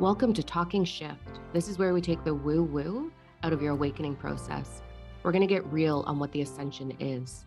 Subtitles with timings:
[0.00, 1.40] Welcome to Talking Shift.
[1.52, 4.80] This is where we take the woo woo out of your awakening process.
[5.22, 7.44] We're going to get real on what the ascension is.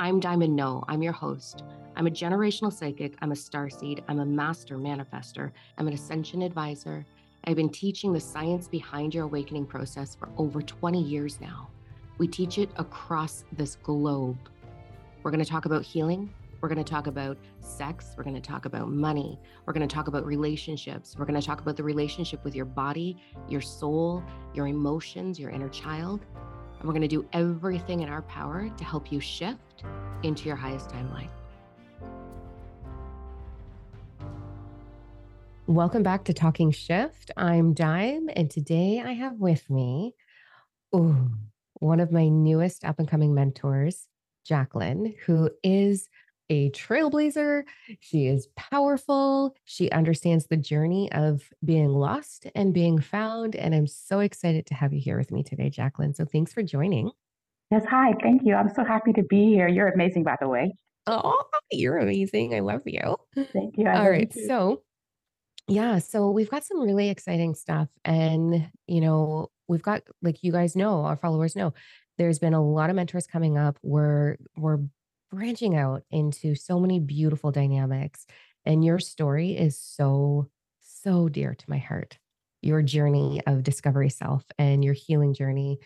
[0.00, 0.82] I'm Diamond No.
[0.88, 1.62] I'm your host.
[1.94, 3.14] I'm a generational psychic.
[3.22, 4.02] I'm a star seed.
[4.08, 5.52] I'm a master manifester.
[5.78, 7.06] I'm an ascension advisor.
[7.44, 11.68] I've been teaching the science behind your awakening process for over 20 years now.
[12.18, 14.38] We teach it across this globe.
[15.22, 18.14] We're going to talk about healing, we're going to talk about sex.
[18.16, 19.38] We're going to talk about money.
[19.66, 21.14] We're going to talk about relationships.
[21.14, 23.18] We're going to talk about the relationship with your body,
[23.50, 26.24] your soul, your emotions, your inner child.
[26.78, 29.84] And we're going to do everything in our power to help you shift
[30.22, 31.28] into your highest timeline.
[35.66, 37.30] Welcome back to Talking Shift.
[37.36, 40.14] I'm Diam, and today I have with me
[40.96, 41.30] ooh,
[41.74, 44.08] one of my newest up and coming mentors,
[44.46, 46.08] Jacqueline, who is
[46.50, 47.64] a trailblazer.
[48.00, 49.54] She is powerful.
[49.64, 53.56] She understands the journey of being lost and being found.
[53.56, 56.14] And I'm so excited to have you here with me today, Jacqueline.
[56.14, 57.10] So thanks for joining.
[57.70, 58.12] Yes, hi.
[58.22, 58.54] Thank you.
[58.54, 59.68] I'm so happy to be here.
[59.68, 60.74] You're amazing, by the way.
[61.06, 61.36] Oh,
[61.70, 62.54] you're amazing.
[62.54, 63.16] I love you.
[63.52, 63.86] Thank you.
[63.86, 64.32] I All right.
[64.34, 64.82] you So,
[65.66, 67.88] yeah, so we've got some really exciting stuff.
[68.04, 71.72] And, you know, we've got, like you guys know, our followers know,
[72.16, 73.78] there's been a lot of mentors coming up.
[73.82, 74.78] We're we're
[75.34, 78.26] branching out into so many beautiful dynamics.
[78.64, 80.48] And your story is so,
[80.80, 82.18] so dear to my heart.
[82.62, 85.78] Your journey of discovery self and your healing journey.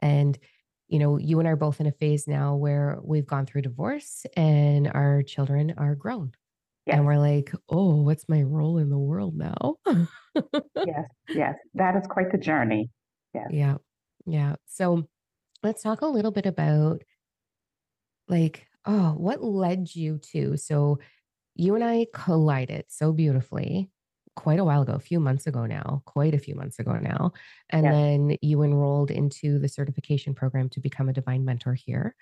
[0.00, 0.36] And,
[0.88, 3.62] you know, you and I are both in a phase now where we've gone through
[3.62, 6.32] divorce and our children are grown.
[6.86, 6.96] Yes.
[6.96, 9.76] And we're like, oh, what's my role in the world now?
[9.86, 11.54] yes, yes.
[11.74, 12.90] That is quite the journey.
[13.32, 13.46] Yes.
[13.50, 13.76] Yeah.
[14.26, 14.56] Yeah.
[14.66, 15.08] So
[15.62, 17.02] let's talk a little bit about
[18.28, 20.56] like Oh, what led you to?
[20.56, 20.98] So
[21.54, 23.90] you and I collided so beautifully
[24.36, 27.32] quite a while ago, a few months ago now, quite a few months ago now.
[27.70, 32.14] And then you enrolled into the certification program to become a divine mentor here.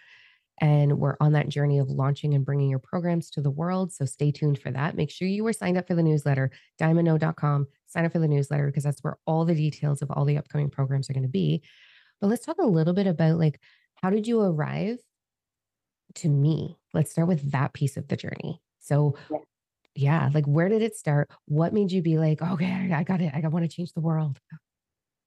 [0.61, 3.93] And we're on that journey of launching and bringing your programs to the world.
[3.93, 4.95] So stay tuned for that.
[4.95, 6.51] Make sure you were signed up for the newsletter,
[6.81, 7.67] diamondno.com.
[7.87, 10.71] Sign up for the newsletter because that's where all the details of all the upcoming
[10.71, 11.63] programs are going to be.
[12.21, 13.59] But let's talk a little bit about like,
[14.03, 14.99] how did you arrive
[16.17, 16.79] to me?
[16.95, 18.61] Let's start with that piece of the journey.
[18.81, 19.39] So, yeah,
[19.95, 21.31] yeah like where did it start?
[21.47, 23.33] What made you be like, okay, I got it.
[23.35, 24.39] I want to change the world?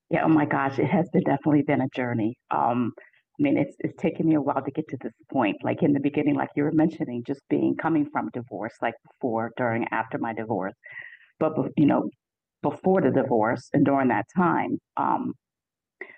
[0.10, 2.38] Yeah, oh my gosh, it has been definitely been a journey.
[2.52, 2.94] Um,
[3.40, 5.58] I mean, it's it's taken me a while to get to this point.
[5.64, 9.52] Like in the beginning, like you were mentioning, just being coming from divorce, like before,
[9.58, 10.74] during, after my divorce.
[11.40, 12.10] But you know,
[12.62, 15.34] before the divorce and during that time, um,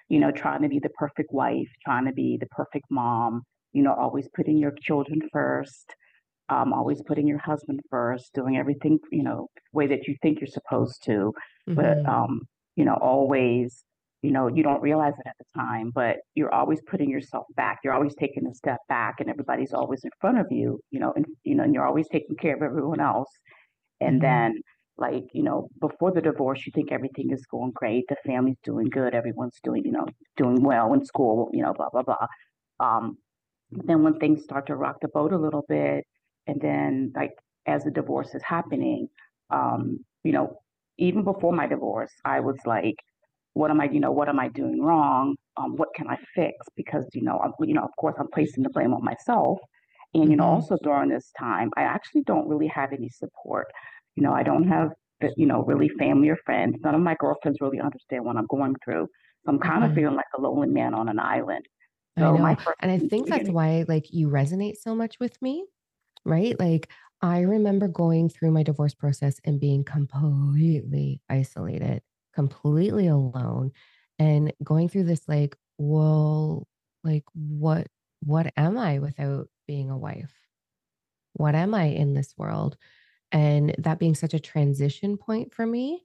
[0.10, 3.44] you know, trying to be the perfect wife, trying to be the perfect mom,
[3.78, 5.94] you know, always putting your children first,
[6.50, 10.48] um, always putting your husband first, doing everything, you know, way that you think you're
[10.48, 11.32] supposed to.
[11.70, 11.76] Mm-hmm.
[11.76, 12.42] But, um,
[12.76, 13.84] you know, always,
[14.24, 17.78] you know, you don't realize it at the time, but you're always putting yourself back.
[17.84, 21.14] You're always taking a step back and everybody's always in front of you, you know,
[21.16, 23.30] and, you know, and you're always taking care of everyone else.
[24.02, 24.54] And mm-hmm.
[24.56, 24.62] then,
[24.98, 28.06] like, you know, before the divorce, you think everything is going great.
[28.10, 29.14] The family's doing good.
[29.14, 32.26] Everyone's doing, you know, doing well in school, you know, blah, blah, blah.
[32.80, 33.18] Um,
[33.72, 36.06] then when things start to rock the boat a little bit,
[36.48, 37.34] and then like
[37.66, 39.08] as the divorce is happening,
[39.50, 40.58] um, you know,
[40.98, 42.96] even before my divorce, I was like,
[43.54, 45.36] what am I, you know, what am I doing wrong?
[45.58, 46.56] Um, what can I fix?
[46.76, 49.60] Because you know, I'm, you know, of course, I'm placing the blame on myself.
[50.14, 50.56] And you know, mm-hmm.
[50.56, 53.68] also during this time, I actually don't really have any support.
[54.16, 54.92] You know, I don't have,
[55.36, 56.78] you know, really family or friends.
[56.84, 59.08] None of my girlfriends really understand what I'm going through.
[59.44, 59.92] So I'm kind mm-hmm.
[59.92, 61.66] of feeling like a lonely man on an island.
[62.18, 62.58] So I know.
[62.80, 65.66] And I think that's why like you resonate so much with me,
[66.26, 66.60] right?
[66.60, 66.90] Like
[67.22, 73.72] I remember going through my divorce process and being completely isolated, completely alone
[74.20, 76.68] and going through this like, well,
[77.04, 77.88] like what
[78.22, 80.34] what am I without being a wife?
[81.34, 82.78] What am I in this world?
[83.32, 86.04] And that being such a transition point for me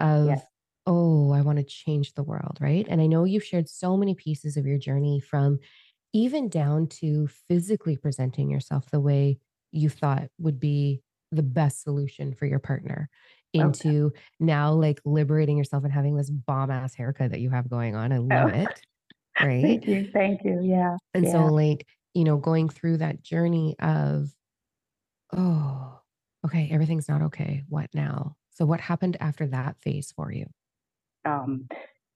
[0.00, 0.53] of yes
[0.86, 2.86] oh, I want to change the world, right?
[2.88, 5.58] And I know you've shared so many pieces of your journey from
[6.12, 9.38] even down to physically presenting yourself the way
[9.72, 11.02] you thought would be
[11.32, 13.08] the best solution for your partner
[13.56, 14.20] oh, into okay.
[14.38, 18.12] now like liberating yourself and having this bomb ass haircut that you have going on.
[18.12, 18.58] I love oh.
[18.58, 18.80] it.
[19.40, 19.62] Right.
[19.62, 20.08] thank you.
[20.12, 20.60] Thank you.
[20.62, 20.96] Yeah.
[21.12, 21.32] And yeah.
[21.32, 24.30] so like, you know, going through that journey of,
[25.36, 25.98] oh,
[26.46, 27.64] okay, everything's not okay.
[27.68, 28.36] What now?
[28.50, 30.46] So what happened after that phase for you?
[31.24, 31.66] Um,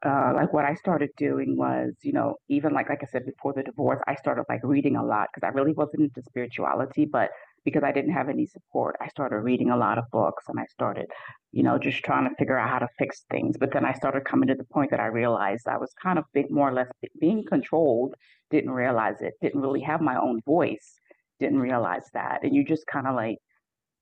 [0.05, 3.53] uh, like what I started doing was, you know, even like like I said before
[3.53, 7.31] the divorce, I started like reading a lot because I really wasn't into spirituality, but
[7.65, 8.97] because I didn't have any support.
[9.01, 11.07] I started reading a lot of books and I started,
[11.53, 13.57] you know, just trying to figure out how to fix things.
[13.59, 16.25] But then I started coming to the point that I realized I was kind of
[16.33, 16.89] big, more or less
[17.21, 18.15] being controlled,
[18.51, 21.01] didn't realize it, didn't really have my own voice,
[21.41, 22.41] didn't realize that.
[22.43, 23.39] And you just kind of like,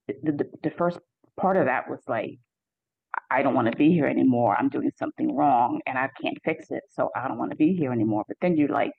[0.07, 1.01] the, the, the first
[1.41, 2.39] part of that was like,
[3.31, 4.57] I don't want to be here anymore.
[4.59, 6.83] I'm doing something wrong and I can't fix it.
[6.91, 8.25] So I don't want to be here anymore.
[8.29, 8.93] But then you like,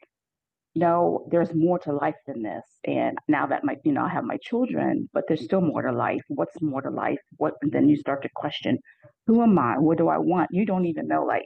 [0.75, 2.63] no, there's more to life than this.
[2.85, 5.91] And now that my, you know, I have my children, but there's still more to
[5.91, 6.21] life.
[6.29, 7.19] What's more to life?
[7.37, 7.55] What?
[7.61, 8.77] And then you start to question,
[9.25, 9.77] who am I?
[9.79, 10.49] What do I want?
[10.51, 11.23] You don't even know.
[11.25, 11.45] Like,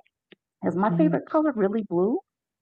[0.65, 0.97] is my Mhm.
[0.97, 2.19] favorite color really blue?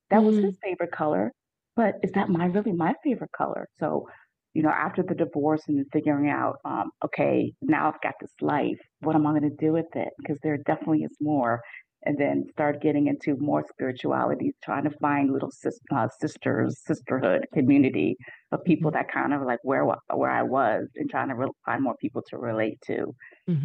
[0.10, 0.42] That was Mhm.
[0.42, 1.32] his favorite color,
[1.76, 3.68] but is that my really my favorite color?
[3.80, 4.08] So,
[4.54, 8.80] you know, after the divorce and figuring out, um, okay, now I've got this life.
[9.02, 10.10] What am I going to do with it?
[10.18, 11.62] Because there definitely is more
[12.04, 17.46] and then start getting into more spirituality, trying to find little sis, uh, sisters, sisterhood,
[17.54, 18.16] community
[18.52, 21.84] of people that kind of like where where I was, and trying to re- find
[21.84, 23.14] more people to relate to.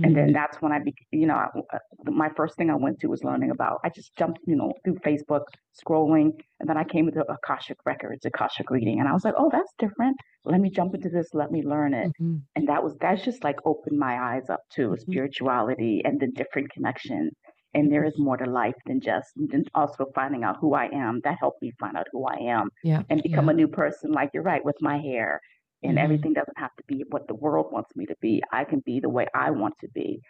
[0.03, 1.79] And then that's when I, be, you know, I, uh,
[2.11, 3.81] my first thing I went to was learning about.
[3.85, 5.45] I just jumped, you know, through Facebook,
[5.83, 9.49] scrolling, and then I came into Akashic Records, Akashic reading, and I was like, oh,
[9.51, 10.17] that's different.
[10.45, 11.29] Let me jump into this.
[11.33, 12.11] Let me learn it.
[12.21, 12.47] Mhm.
[12.55, 14.99] And that was that's just like opened my eyes up to Mhm.
[14.99, 17.33] spirituality and the different connections
[17.75, 18.13] and there Mhm.
[18.19, 21.21] more to life than just and also finding out who I am.
[21.25, 23.03] That helped me find out who I am Yeah.
[23.11, 23.51] and become Yeah.
[23.51, 24.13] a new person.
[24.13, 25.41] Like you're right with my hair,
[25.83, 25.99] and Mhm.
[25.99, 28.43] everything doesn't have to be what the world wants me to be.
[28.53, 30.21] I can be the way I want to be.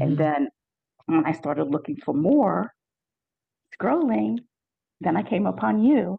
[0.00, 0.18] And Mhm.
[0.18, 0.48] then
[1.06, 2.72] when I started looking for more,
[3.78, 4.38] scrolling,
[5.00, 6.18] then I came upon you,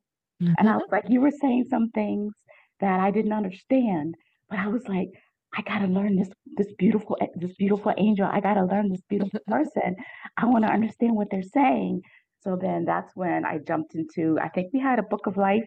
[0.58, 2.34] and I was like, you were saying some things
[2.82, 4.16] that I didn't understand,
[4.50, 5.10] but I was like,
[5.56, 8.28] I gotta learn this this beautiful this beautiful angel.
[8.32, 9.96] I gotta learn this beautiful person.
[10.38, 12.02] I want to understand what they're saying.
[12.42, 14.38] So then that's when I jumped into.
[14.42, 15.64] I think we had a book of life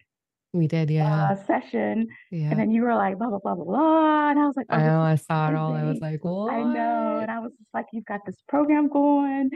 [0.53, 1.31] We did, yeah.
[1.31, 2.49] uh, session, yeah.
[2.51, 4.75] and then you were like blah blah blah blah blah, and I was like, I
[4.75, 5.73] oh, this know, I saw it all.
[5.73, 9.49] I was like, I know, and I was just like, you've got this program going,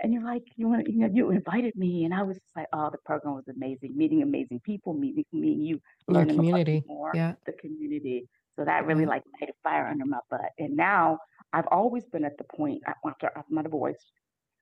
[0.00, 2.66] and you're like, you want, you know, you invited me, and I was just like,
[2.72, 6.84] oh, the program was amazing, meeting amazing people, meeting meeting you, learning community.
[6.86, 7.34] more, Yeah.
[7.46, 8.28] the community.
[8.56, 10.50] So that really like light a fire under my butt.
[10.58, 11.18] And now
[11.52, 14.12] I've always been at the point after after my divorce,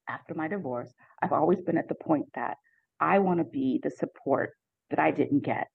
[0.08, 0.92] after my divorce,
[1.22, 2.56] I've always been at the point that
[3.00, 4.50] I want to be the support
[4.90, 5.68] that I didn't get.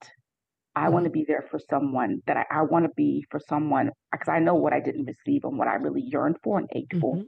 [0.75, 1.05] I want Mhm.
[1.05, 4.39] to be there for someone that I, I want to be for someone because I
[4.39, 7.19] know what I didn't receive and what I really yearned for and ached for.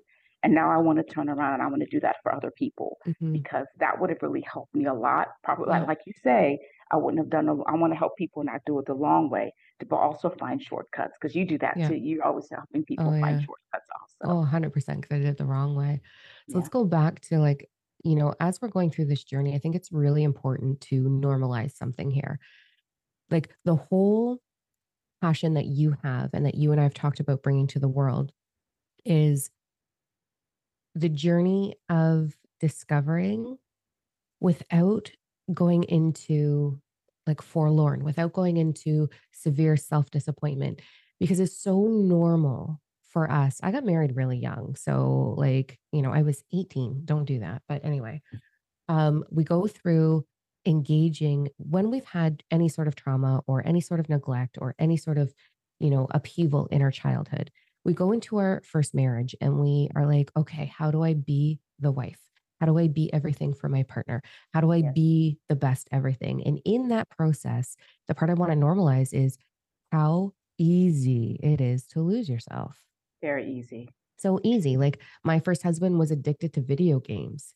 [0.44, 2.52] And now I want to turn around and I want to do that for other
[2.58, 3.46] people Mhm.
[3.46, 5.30] because that would have really helped me a lot.
[5.44, 5.88] Probably like, Yeah.
[5.88, 6.60] like you say,
[6.92, 7.48] I wouldn't have done.
[7.48, 9.54] A, I want to help people not do it the long way,
[9.88, 11.88] but also find shortcuts because you do that Yeah.
[11.88, 11.96] too.
[11.96, 13.42] You're always helping people Oh, find yeah.
[13.42, 14.34] shortcuts also.
[14.34, 16.02] Oh, 100% 'cause I did it the wrong way.
[16.48, 17.72] So let's go back to like,
[18.04, 21.74] you know, as we're going through this journey, I think it's really important to normalize
[21.74, 22.40] something here.
[23.32, 24.40] Like the whole
[25.22, 27.90] passion that you have and that you and I have talked about bringing to the
[27.90, 28.34] world
[29.06, 29.52] is
[30.96, 33.58] the journey of discovering
[34.40, 35.12] without
[35.54, 36.80] going into
[37.28, 40.82] like forlorn, without going into severe self disappointment,
[41.20, 43.60] because it's so normal for us.
[43.62, 44.76] I got married really young.
[44.76, 47.02] So, like, you know, I was 18.
[47.06, 47.62] Don't do that.
[47.68, 48.22] But anyway,
[48.88, 50.26] um, we go through
[50.66, 54.98] engaging when we've had any sort of trauma or any sort of neglect or any
[54.98, 55.34] sort of,
[55.80, 57.52] you know, upheaval in our childhood.
[57.84, 61.60] We go into our first marriage and we are like, okay, how do I be
[61.80, 62.20] the wife?
[62.60, 64.22] How do I be everything for my partner?
[64.54, 64.94] How do I Yes.
[64.94, 66.44] be the best everything?
[66.46, 67.76] And in that process,
[68.08, 69.38] the part I want to normalize is
[69.92, 72.86] how easy it is to lose yourself.
[73.22, 73.90] Very easy.
[74.18, 74.78] So easy.
[74.78, 77.54] Like my first husband was addicted to video games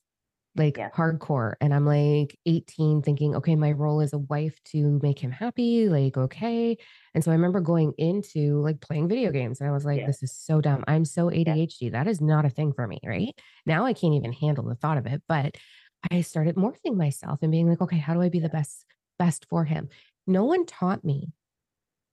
[0.55, 0.93] like Yes.
[0.95, 1.55] hardcore.
[1.61, 5.89] And I'm like 18 thinking, okay, my role as a wife to make him happy,
[5.89, 6.77] like, okay.
[7.13, 10.07] And so I remember going into like playing video games and I was like, Yes.
[10.07, 10.83] this is so dumb.
[10.87, 11.29] I'm so.
[11.29, 11.89] ADHD.
[11.89, 13.33] That is not a thing for me, right?
[13.65, 15.21] Now I can't even handle the thought of it.
[15.27, 15.55] But
[16.11, 18.85] I started morphing myself and being like, okay, how do I be the best,
[19.19, 19.89] best for him?
[20.27, 21.33] No one taught me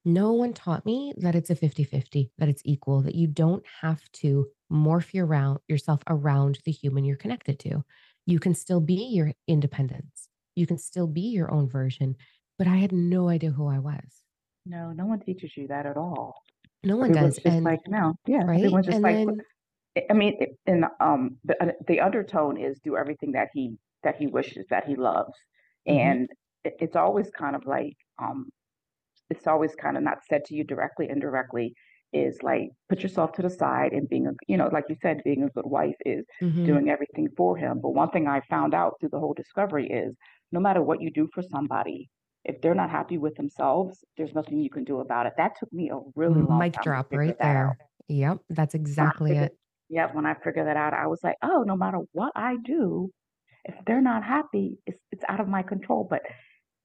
[0.04, 4.00] no one taught me that it's a 50-50, that it's equal, that you don't have
[4.12, 7.84] to morph your around yourself around the human you're connected to.
[8.26, 10.28] You can still be your independence.
[10.56, 12.16] You can still be your own version.
[12.58, 14.22] But I had no idea who I was.
[14.64, 16.34] No, no one teaches you that at all.
[16.84, 17.38] No one Everyone's does.
[17.38, 18.60] just And like, no, yeah, right.
[18.60, 19.40] everyone's just And like, then
[20.10, 24.26] I mean, and um, the uh, the undertone is do everything that he that he
[24.26, 25.34] wishes that he loves,
[25.88, 26.28] mhm, and
[26.64, 28.50] it, it's always kind of like um,
[29.30, 31.74] it's always kind of not said to you directly, indirectly,
[32.12, 35.22] is like put yourself to the side and being a you know like you said,
[35.24, 37.80] being a good wife is mhm, doing everything for him.
[37.80, 40.16] But one thing I found out through the whole discovery is
[40.52, 42.10] no matter what you do for somebody,
[42.44, 45.34] if they're not happy with themselves, there's nothing you can do about it.
[45.36, 47.74] That took me a really long Mic drop right that out.
[47.76, 47.78] there.
[48.08, 49.58] Yep, that's exactly figured it.
[49.88, 53.10] Yep, when I figured that out, I was like, "Oh, no matter what I do,
[53.64, 56.22] if they're not happy, it's it's out of my control." But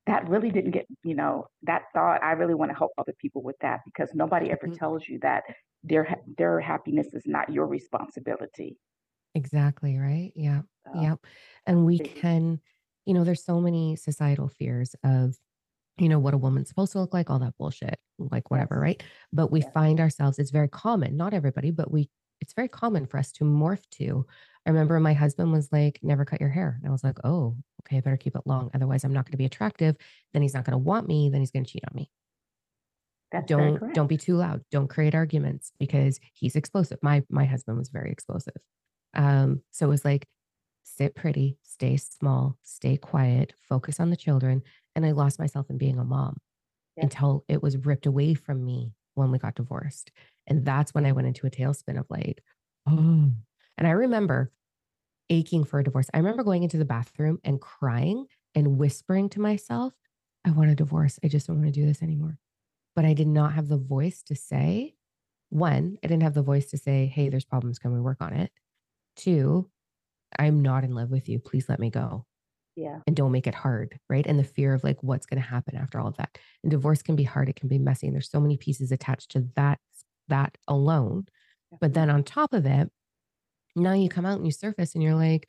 [0.08, 3.58] that really didn't get you know, that thought I really wanna help other people with
[3.62, 4.78] that because nobody ever Mhm.
[4.80, 5.44] tells you that
[5.84, 8.80] their their happiness is not your responsibility.
[9.36, 10.32] Exactly, right?
[10.36, 11.20] Yep, So, yep,
[11.66, 12.60] and we can
[13.06, 15.38] you know, there's so many societal fears of,
[16.00, 19.04] you know, what a woman's supposed to look like, all that bullshit, like, whatever, right?
[19.34, 22.10] But we find ourselves it's very common, not everybody, but we
[22.42, 24.26] it's very common for us to morph to
[24.68, 27.58] I remember my husband was like, "Never cut your hair." And I was like, "Oh,
[27.84, 29.98] okay, I better keep it long, otherwise I'm not gonna be attractive,
[30.34, 32.12] then he's not gonna want me, then he's gonna cheat on me."
[33.32, 34.64] That's Don't don't be too loud.
[34.72, 37.00] Don't create arguments because he's explosive.
[37.04, 38.56] My my husband was very explosive.
[39.16, 40.28] Um, so it was like,
[40.84, 44.64] sit pretty, stay small, stay quiet, focus on the children,
[44.96, 46.38] and I lost myself in being a mom
[46.96, 47.12] Yep.
[47.12, 50.12] until it was ripped away from me when we got divorced.
[50.48, 52.44] And that's when I went into a tailspin of like,
[52.88, 53.32] "Oh."
[53.78, 54.52] And I remember
[55.30, 56.10] aching for a divorce.
[56.14, 59.94] I remember going into the bathroom and crying and whispering to myself,
[60.46, 61.20] "I want a divorce.
[61.24, 62.40] I just don't wanna do this anymore."
[62.96, 64.96] But I did not have the voice to say
[65.50, 67.80] 1, I didn't have the voice to say, "Hey, there's problems.
[67.80, 68.52] Can we work on it?"
[69.18, 69.70] 2,
[70.40, 71.40] "I'm not in love with you.
[71.40, 72.26] Please let me go,
[72.76, 73.02] Yeah.
[73.08, 74.26] and don't make it hard." Right?
[74.28, 76.38] And the fear of, like, what's gonna happen after all of that.
[76.64, 79.32] And divorce can be hard, it can be messy, and there's so many pieces attached
[79.32, 79.80] to that
[80.30, 81.28] that alone.
[81.82, 82.92] But then on top of it,
[83.78, 85.48] now you come out and you surface and you're like,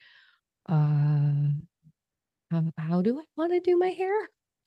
[0.68, 1.50] "Uh,
[2.50, 4.14] how how do I wanna do my hair?"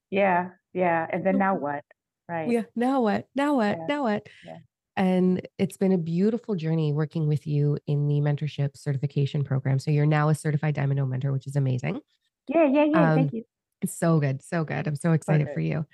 [0.10, 1.84] Yeah, yeah, and then now what?
[2.30, 2.50] Right.
[2.50, 3.28] Yeah, now what?
[3.36, 3.78] Now what?
[3.80, 3.86] Yeah.
[3.88, 4.28] Now what?
[4.44, 4.58] Yeah.
[4.98, 9.80] And it's been a beautiful journey working with you in the mentorship certification program.
[9.80, 12.02] So you're now a certified Diamond No mentor, which is amazing.
[12.48, 13.44] Yeah, yeah, yeah, thank Um, you.
[13.82, 14.88] it's so good, so good.
[14.88, 15.86] I'm so excited for you.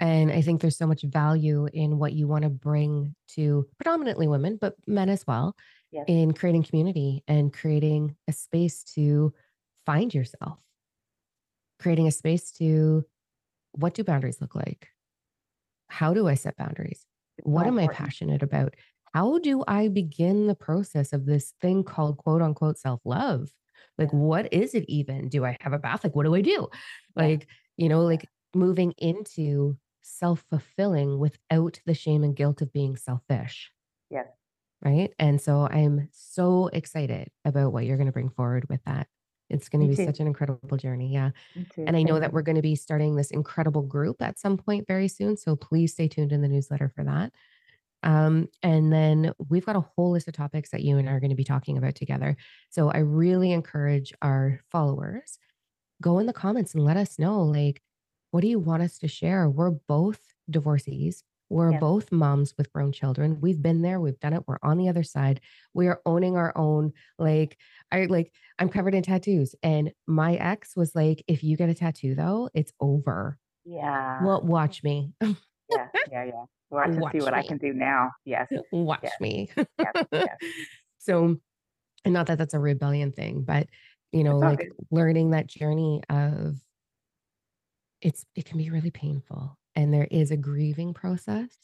[0.00, 4.56] And I think there's so much value in what you wanna bring to predominantly women,
[4.60, 5.56] but men as well,
[5.94, 6.04] Yes.
[6.08, 9.32] in creating community and creating a space to
[9.86, 10.58] find yourself.
[11.78, 13.04] Creating a space to
[13.72, 14.88] what do boundaries look like?
[15.88, 17.06] How do I set boundaries?
[17.42, 18.74] What am I passionate about?
[19.12, 23.50] How do I begin the process of this thing called quote unquote self-love?
[23.98, 24.18] Like, Yeah.
[24.18, 25.28] what is it even?
[25.28, 26.02] Do I have a bath?
[26.04, 26.68] Like, what do I do?
[27.14, 27.46] Like,
[27.76, 33.70] you know, like moving into self-fulfilling without the shame and guilt of being selfish.
[34.84, 35.12] Right?
[35.18, 39.08] And so I'm so excited about what you're gonna bring forward with that.
[39.48, 40.04] It's gonna Me be too.
[40.04, 41.30] such an incredible journey, yeah.
[41.76, 45.08] And I know that we're gonna be starting this incredible group at some point very
[45.08, 47.32] soon, so please stay tuned in the newsletter for that.
[48.02, 51.20] Um, and then we've got a whole list of topics that you and I are
[51.20, 52.36] gonna be talking about together.
[52.68, 55.38] So I really encourage our followers,
[56.02, 57.80] go in the comments and let us know, like,
[58.32, 59.48] what do you want us to share?
[59.48, 61.24] We're both divorcees.
[61.54, 61.80] We're Yes.
[61.80, 63.40] both moms with grown children.
[63.40, 65.40] We've been there, we've done it, we're on the other side.
[65.72, 67.56] We are owning our own like,
[67.92, 71.74] I like I'm covered in tattoos, and my ex was like, "If you get a
[71.74, 74.24] tattoo, though, it's over." Yeah.
[74.24, 75.12] Well, watch me.
[75.22, 75.34] Yeah,
[76.10, 76.44] yeah, yeah.
[76.70, 77.46] Watch and see Watch what I me.
[77.48, 78.10] can do now.
[78.24, 78.50] Yes.
[78.72, 79.12] Watch Yes.
[79.20, 79.50] me.
[79.78, 80.36] Yes, yes.
[80.98, 81.36] So,
[82.04, 83.68] and not that that's a rebellion thing, but,
[84.10, 86.56] you know, It's like, learning that journey of
[88.00, 91.56] it's it can be really painful, and there is a grieving process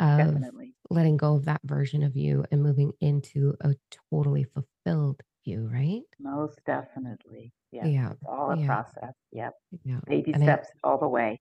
[0.00, 0.74] of Definitely.
[0.90, 3.74] letting go of that version of you and moving into a
[4.10, 6.02] totally fulfilled you, right?
[6.20, 7.52] Most definitely.
[7.70, 8.66] Yes, Yeah, it's all a yeah.
[8.66, 9.14] process.
[9.32, 9.54] Yep.
[9.84, 11.40] Yeah, Baby and I steps all the way.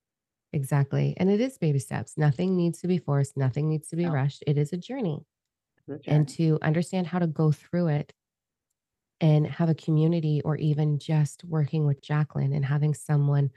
[0.54, 2.18] Exactly, and it is baby steps.
[2.18, 4.14] Nothing needs to be forced, nothing needs to be No.
[4.14, 4.44] rushed.
[4.48, 5.26] It is a journey.
[5.90, 8.14] A And to understand how to go through it
[9.20, 13.50] and have a community or even just working with Jacqueline and having someone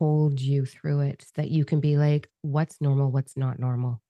[0.00, 3.10] hold you through it so that you can be like, "What's normal?
[3.12, 4.00] What's not normal?"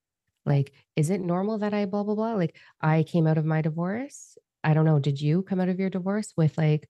[0.46, 3.62] Like, "Is it normal that I blah, blah, blah?" Like, I came out of my
[3.62, 6.88] divorce I don't know, did you come out of your divorce with like,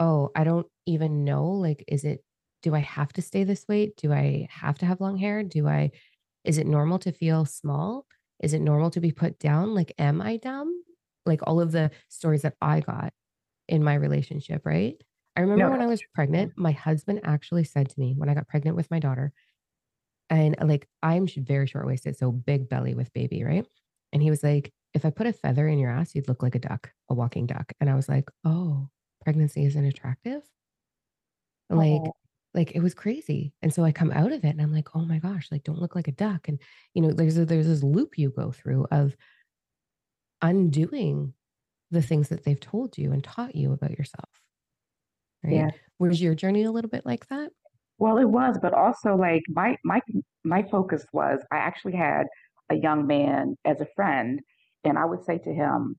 [0.00, 2.24] "Oh, I don't even know, like, is it
[2.62, 3.96] do I have to stay this weight?
[3.98, 5.42] Do I have to have long hair?
[5.44, 5.92] Do I
[6.44, 8.06] is it normal to feel small?
[8.42, 9.74] Is it normal to be put down?
[9.74, 10.84] Like, am I dumb?"
[11.26, 13.14] Like, all of the stories that I got
[13.68, 15.02] in my relationship, right?
[15.36, 16.02] I remember No, when I was.
[16.14, 19.32] Pregnant, my husband actually said to me when I got pregnant with my daughter
[20.30, 23.66] and, like, I'm very short-waisted, so big belly with baby, right?
[24.12, 26.54] And he was like, "If I put a feather in your ass, you'd look like
[26.54, 28.90] a duck, a walking duck." And I was like, "Oh,
[29.22, 30.42] pregnancy isn't attractive?"
[31.70, 32.14] Like Oh.
[32.56, 33.52] like, it was crazy.
[33.62, 35.80] And so I come out of it and I'm like, "Oh my gosh, like, don't
[35.80, 36.60] look like a duck." And,
[36.94, 39.16] you know, there's a there's this loop you go through of
[40.42, 41.34] undoing
[41.90, 44.42] the things that they've told you and taught you about yourself,
[45.44, 45.54] right?
[45.54, 45.74] Yes.
[45.98, 47.50] Was your journey a little bit like that?
[47.98, 50.00] Well, it was, but also like my my
[50.44, 52.26] my focus was I actually had
[52.70, 54.40] a young man as a friend,
[54.84, 55.96] and I would say to him,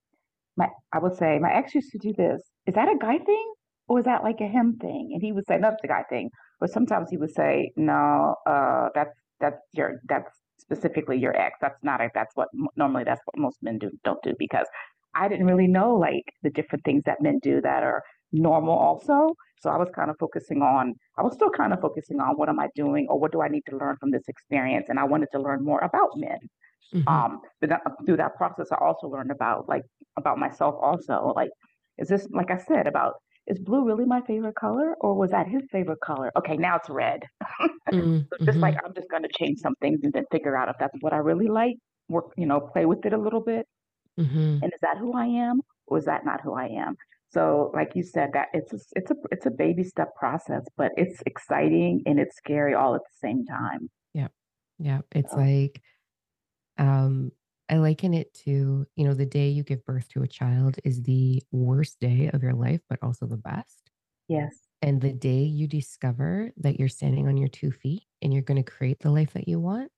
[0.57, 2.41] my I would say, "My ex used to do this.
[2.67, 3.53] Is that a guy thing
[3.87, 6.03] or is that like a him thing?" And he would say, "No, it's a guy
[6.09, 11.57] thing." But sometimes he would say, "No, uh, that's that's your that's specifically your ex.
[11.61, 14.67] That's not a that's what normally that's what most men do don't do because
[15.15, 18.03] I didn't really know like the different things that men do that are
[18.35, 19.35] normal also.
[19.61, 22.49] So I was kind of focusing on I was still kind of focusing on what
[22.49, 25.05] am I doing or what do I need to learn from this experience and I
[25.05, 26.39] wanted to learn more about men.
[26.93, 29.83] hmm Um, but that, through that process, I also learned about like
[30.17, 31.33] about myself also.
[31.35, 31.51] Like,
[31.97, 33.15] is this like I said about
[33.47, 36.31] is blue really my favorite color or was that his favorite color?
[36.37, 37.21] Okay, now it's red.
[38.31, 40.75] So just like hmm I'm just gonna change some things and then figure out if
[40.79, 41.75] that's what I really like.
[42.09, 43.67] Work, you know, play with it a little bit.
[44.17, 46.95] hmm And is that who I am or is that not who I am?
[47.35, 50.91] So, like you said, that it's a, it's a it's a baby step process, but
[50.97, 53.89] it's exciting and it's scary all at the same time.
[54.13, 54.29] Yeah.
[54.79, 55.01] Yeah.
[55.11, 55.81] It's So, like,
[56.77, 57.31] um,
[57.69, 61.03] I liken it to, you know, the day you give birth to a child is
[61.03, 63.91] the worst day of your life, but also the best.
[64.27, 68.43] yes, And the day you discover that you're standing on your two feet and you're
[68.43, 69.91] going to create the life that you want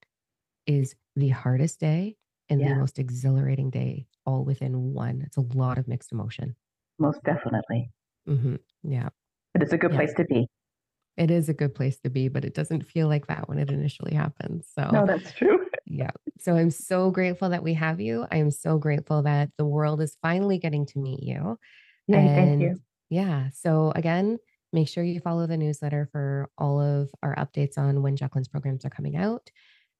[0.68, 2.18] is the hardest day
[2.50, 5.24] and the most exhilarating day all within one.
[5.24, 6.56] It's a lot of mixed emotion.
[7.00, 7.90] Most definitely.
[8.28, 8.56] Mm-hmm.
[8.84, 9.10] Yeah.
[9.54, 9.98] But it's a good Yeah.
[9.98, 10.48] place to be.
[11.18, 13.72] It is a good place to be, but it doesn't feel like that when it
[13.72, 14.68] initially happens.
[14.78, 15.66] So, No, that's true.
[15.86, 16.12] yeah.
[16.40, 18.28] So I'm so grateful that we have you.
[18.32, 21.58] I am so grateful that the world is finally getting to meet you.
[22.10, 22.76] Thank And you.
[23.10, 24.38] yeah, so again,
[24.72, 28.86] make sure you follow the newsletter for all of our updates on when Jacqueline's programs
[28.86, 29.50] are coming out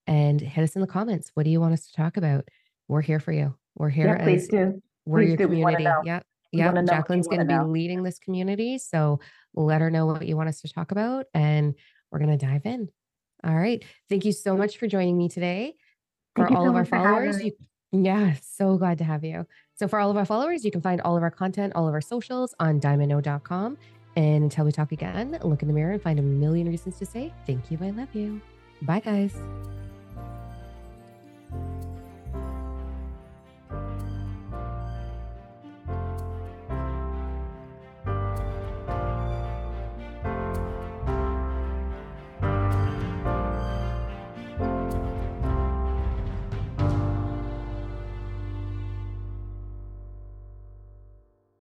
[0.06, 1.32] and hit us in the comments.
[1.34, 2.46] What do you want us to talk about?
[2.86, 3.56] We're here for you.
[3.74, 4.80] We're here Yeah, please do.
[5.04, 5.48] we're Please your do.
[5.48, 6.06] We want to community.
[6.06, 6.26] Yep.
[6.52, 6.74] We want Yep.
[6.74, 7.66] to know what you Jacqueline's going to be know.
[7.66, 8.78] leading this community.
[8.78, 9.20] So
[9.54, 11.74] let her know what you want us to talk about and
[12.10, 12.88] we're going to dive in.
[13.44, 13.84] All right.
[14.08, 15.74] Thank you so much for joining me today.
[16.34, 17.52] For Thank you all so of our for followers, you
[17.92, 19.46] yeah, so glad to have you.
[19.74, 21.94] So for all of our followers, you can find all of our content, all of
[21.94, 23.78] our socials on diamondno.com.
[24.16, 27.06] And until we talk again, look in the mirror and find a million reasons to
[27.06, 28.40] say thank you, I love you.
[28.82, 29.77] Bye guys.